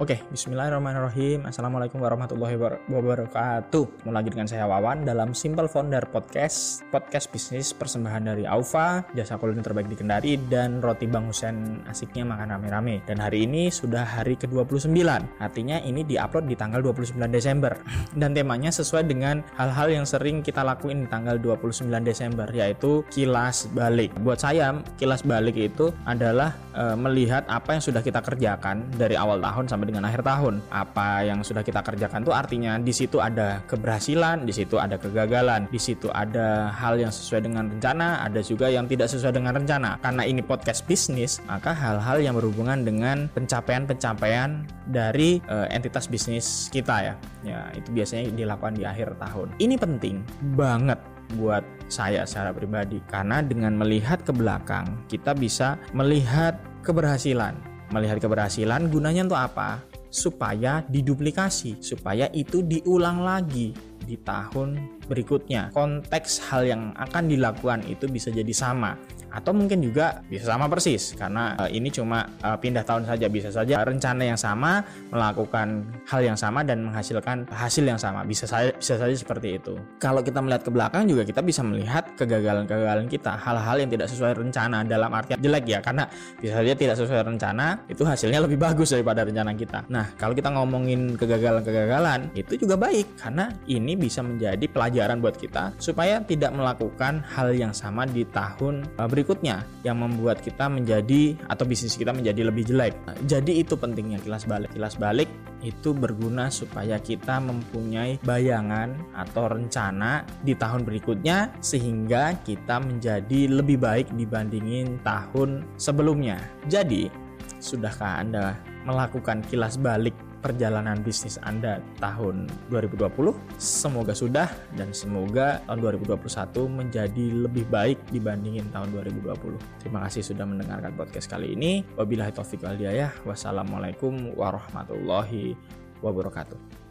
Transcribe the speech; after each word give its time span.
Oke, 0.00 0.16
bismillahirrahmanirrahim. 0.32 1.44
Assalamualaikum 1.44 2.00
warahmatullahi 2.00 2.56
wabarakatuh. 2.88 4.08
Mulai 4.08 4.16
lagi 4.16 4.32
dengan 4.32 4.48
saya 4.48 4.64
Wawan 4.64 5.04
dalam 5.04 5.36
Simple 5.36 5.68
Founder 5.68 6.00
Podcast, 6.08 6.80
podcast 6.88 7.28
bisnis 7.28 7.76
persembahan 7.76 8.32
dari 8.32 8.48
Aufa, 8.48 9.04
jasa 9.12 9.36
kuliner 9.36 9.60
terbaik 9.60 9.92
di 9.92 10.00
Kendari, 10.00 10.40
dan 10.48 10.80
roti 10.80 11.04
Bang 11.04 11.28
Husen 11.28 11.84
asiknya 11.84 12.24
makan 12.24 12.48
rame-rame. 12.48 13.04
Dan 13.04 13.20
hari 13.20 13.44
ini 13.44 13.68
sudah 13.68 14.08
hari 14.08 14.40
ke-29, 14.40 14.88
artinya 15.36 15.76
ini 15.84 16.00
diupload 16.08 16.48
di 16.48 16.56
tanggal 16.56 16.80
29 16.80 17.20
Desember. 17.28 17.76
Dan 18.20 18.32
temanya 18.32 18.72
sesuai 18.72 19.04
dengan 19.04 19.44
hal-hal 19.60 19.92
yang 19.92 20.08
sering 20.08 20.40
kita 20.40 20.64
lakuin 20.64 21.04
di 21.04 21.08
tanggal 21.12 21.36
29 21.36 21.84
Desember, 22.00 22.48
yaitu 22.48 23.04
kilas 23.12 23.68
balik. 23.76 24.16
Buat 24.24 24.48
saya, 24.48 24.80
kilas 24.96 25.20
balik 25.28 25.60
itu 25.60 25.92
adalah 26.08 26.56
e, 26.72 26.96
melihat 26.96 27.44
apa 27.52 27.76
yang 27.76 27.84
sudah 27.84 28.00
kita 28.00 28.24
kerjakan 28.24 28.88
dari 28.96 29.12
awal 29.12 29.36
tahun 29.44 29.68
sampai 29.68 29.89
dengan 29.90 30.06
akhir 30.06 30.22
tahun. 30.22 30.62
Apa 30.70 31.26
yang 31.26 31.42
sudah 31.42 31.66
kita 31.66 31.82
kerjakan 31.82 32.22
tuh 32.22 32.32
artinya 32.32 32.78
di 32.78 32.94
situ 32.94 33.18
ada 33.18 33.60
keberhasilan, 33.66 34.46
di 34.46 34.54
situ 34.54 34.78
ada 34.78 34.96
kegagalan, 34.96 35.66
di 35.68 35.80
situ 35.82 36.06
ada 36.14 36.70
hal 36.70 36.96
yang 36.96 37.10
sesuai 37.10 37.44
dengan 37.44 37.66
rencana, 37.68 38.22
ada 38.22 38.40
juga 38.40 38.70
yang 38.70 38.86
tidak 38.86 39.10
sesuai 39.10 39.34
dengan 39.34 39.58
rencana. 39.58 39.98
Karena 39.98 40.22
ini 40.22 40.40
podcast 40.40 40.86
bisnis, 40.86 41.42
maka 41.50 41.74
hal-hal 41.74 42.22
yang 42.22 42.38
berhubungan 42.38 42.86
dengan 42.86 43.26
pencapaian-pencapaian 43.34 44.64
dari 44.88 45.42
uh, 45.50 45.66
entitas 45.68 46.06
bisnis 46.06 46.70
kita 46.70 47.12
ya. 47.12 47.14
Ya, 47.42 47.60
itu 47.74 47.90
biasanya 47.90 48.30
dilakukan 48.32 48.78
di 48.78 48.84
akhir 48.86 49.18
tahun. 49.18 49.52
Ini 49.58 49.74
penting 49.80 50.22
banget 50.54 51.00
buat 51.38 51.62
saya 51.86 52.26
secara 52.26 52.50
pribadi 52.50 52.98
karena 53.06 53.42
dengan 53.42 53.78
melihat 53.78 54.22
ke 54.22 54.34
belakang 54.34 54.98
kita 55.06 55.34
bisa 55.34 55.78
melihat 55.94 56.58
keberhasilan 56.82 57.54
Melihat 57.90 58.22
keberhasilan 58.22 58.86
gunanya 58.90 59.26
untuk 59.26 59.40
apa? 59.40 59.82
Supaya 60.10 60.82
diduplikasi, 60.86 61.82
supaya 61.82 62.26
itu 62.34 62.62
diulang 62.66 63.22
lagi 63.22 63.74
di 64.02 64.18
tahun 64.18 65.02
berikutnya. 65.06 65.70
Konteks 65.70 66.50
hal 66.50 66.66
yang 66.66 66.82
akan 66.98 67.30
dilakukan 67.30 67.86
itu 67.86 68.10
bisa 68.10 68.30
jadi 68.34 68.50
sama 68.50 68.98
atau 69.30 69.54
mungkin 69.54 69.78
juga 69.80 70.20
bisa 70.26 70.50
sama 70.50 70.66
persis 70.66 71.14
karena 71.14 71.54
uh, 71.56 71.70
ini 71.70 71.88
cuma 71.90 72.26
uh, 72.42 72.58
pindah 72.58 72.82
tahun 72.82 73.06
saja 73.06 73.26
bisa 73.30 73.48
saja 73.50 73.82
rencana 73.86 74.22
yang 74.26 74.38
sama 74.38 74.82
melakukan 75.10 75.86
hal 76.06 76.20
yang 76.22 76.38
sama 76.38 76.66
dan 76.66 76.82
menghasilkan 76.86 77.46
hasil 77.50 77.84
yang 77.86 77.98
sama. 77.98 78.26
Bisa 78.26 78.44
saja 78.44 78.74
bisa 78.74 78.98
saja 78.98 79.14
seperti 79.14 79.58
itu. 79.62 79.78
Kalau 80.02 80.20
kita 80.20 80.42
melihat 80.42 80.66
ke 80.66 80.70
belakang 80.70 81.06
juga 81.06 81.22
kita 81.22 81.40
bisa 81.40 81.62
melihat 81.62 82.04
kegagalan-kegagalan 82.18 83.06
kita. 83.06 83.38
Hal-hal 83.38 83.76
yang 83.86 83.90
tidak 83.90 84.10
sesuai 84.10 84.34
rencana 84.36 84.82
dalam 84.82 85.10
artian 85.14 85.38
jelek 85.38 85.64
ya 85.66 85.78
karena 85.78 86.06
bisa 86.38 86.58
saja 86.58 86.72
tidak 86.74 86.96
sesuai 86.98 87.22
rencana 87.26 87.80
itu 87.86 88.02
hasilnya 88.02 88.42
lebih 88.42 88.58
bagus 88.58 88.90
daripada 88.90 89.22
rencana 89.22 89.54
kita. 89.54 89.86
Nah 89.88 90.10
kalau 90.18 90.34
kita 90.34 90.50
ngomongin 90.50 91.14
kegagalan-kegagalan 91.14 92.34
itu 92.34 92.58
juga 92.58 92.74
baik 92.74 93.06
karena 93.20 93.52
ini 93.70 93.94
bisa 93.94 94.20
menjadi 94.24 94.64
pelajaran 94.66 95.22
buat 95.22 95.36
kita 95.38 95.76
supaya 95.78 96.22
tidak 96.24 96.50
melakukan 96.54 97.22
hal 97.36 97.52
yang 97.54 97.70
sama 97.70 98.08
di 98.08 98.26
tahun 98.28 98.86
uh, 98.98 99.08
berikutnya 99.20 99.68
yang 99.84 100.00
membuat 100.00 100.40
kita 100.40 100.72
menjadi 100.72 101.36
atau 101.44 101.68
bisnis 101.68 101.92
kita 102.00 102.16
menjadi 102.16 102.48
lebih 102.48 102.64
jelek. 102.64 102.96
Jadi 103.28 103.60
itu 103.60 103.76
pentingnya 103.76 104.16
kilas 104.24 104.48
balik. 104.48 104.72
Kilas 104.72 104.96
balik 104.96 105.28
itu 105.60 105.92
berguna 105.92 106.48
supaya 106.48 106.96
kita 106.96 107.36
mempunyai 107.36 108.16
bayangan 108.24 108.96
atau 109.12 109.52
rencana 109.52 110.24
di 110.40 110.56
tahun 110.56 110.88
berikutnya 110.88 111.60
sehingga 111.60 112.40
kita 112.40 112.80
menjadi 112.80 113.60
lebih 113.60 113.76
baik 113.76 114.08
dibandingin 114.16 114.96
tahun 115.04 115.68
sebelumnya. 115.76 116.40
Jadi, 116.64 117.12
sudahkah 117.60 118.24
Anda 118.24 118.56
melakukan 118.84 119.44
kilas 119.48 119.76
balik 119.76 120.16
perjalanan 120.40 121.04
bisnis 121.04 121.36
Anda 121.44 121.84
tahun 122.00 122.48
2020. 122.72 123.36
Semoga 123.60 124.16
sudah 124.16 124.48
dan 124.74 124.90
semoga 124.96 125.60
tahun 125.68 126.00
2021 126.00 126.64
menjadi 126.66 127.24
lebih 127.44 127.68
baik 127.68 128.00
dibandingin 128.08 128.66
tahun 128.72 128.90
2020. 128.96 129.60
Terima 129.84 130.08
kasih 130.08 130.24
sudah 130.24 130.48
mendengarkan 130.48 130.96
podcast 130.96 131.28
kali 131.28 131.52
ini. 131.52 131.84
Wabillahi 131.94 132.32
taufiq 132.32 132.64
wal 132.64 132.76
hidayah. 132.80 133.12
Wassalamualaikum 133.28 134.32
warahmatullahi 134.34 135.54
wabarakatuh. 136.00 136.89